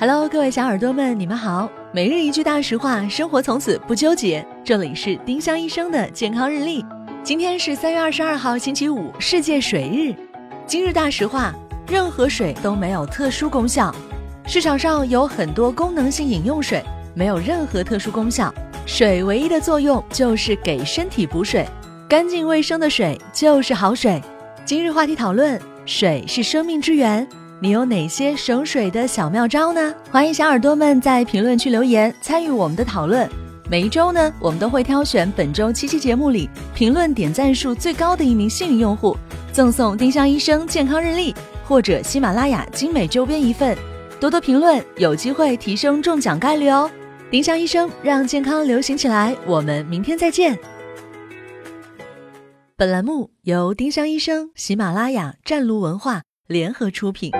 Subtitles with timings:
[0.00, 1.70] Hello，各位小耳朵们，你们好。
[1.92, 4.42] 每日一句大实话，生活从此不纠结。
[4.64, 6.82] 这里是丁香医生的健康日历。
[7.22, 10.16] 今天是三月二十二号，星期五，世界水日。
[10.66, 11.52] 今日大实话：
[11.86, 13.94] 任何水都没有特殊功效。
[14.46, 16.82] 市场上有很多功能性饮用水，
[17.14, 18.50] 没有任何特殊功效。
[18.86, 21.68] 水唯一的作用就是给身体补水，
[22.08, 24.18] 干净卫生的水就是好水。
[24.64, 27.28] 今日话题讨论：水是生命之源。
[27.62, 29.94] 你有哪些省水的小妙招呢？
[30.10, 33.28] 欢迎小耳朵们在评论区留言，参与我们的讨论。
[33.68, 39.14] 每一周呢，我们都会挑选本周七期节目里评论点赞数最高的一名幸运用户，
[39.52, 43.76] 赠送丁香医生健康日历或者喜马拉雅精美周边一份。
[44.18, 46.90] 多多评论，有机会提升中奖概率哦！
[47.30, 50.58] 丁香医生让健康流行起来，我们明天再见。
[52.74, 57.30] 本栏目由丁香医生、喜马拉雅、湛庐文化联合出品。